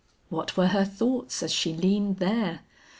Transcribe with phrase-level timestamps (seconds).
[0.29, 2.61] What were her thoughts as she leaned there!